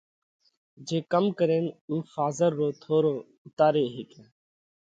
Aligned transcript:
جي 0.87 0.97
ڪم 1.11 1.25
ڪرينَ 1.37 1.65
اُو 1.89 1.95
ڦازر 2.11 2.51
رو 2.59 2.67
ٿورو 2.81 3.13
اُوتاري 3.43 3.85
هيڪئه؟ 3.95 4.23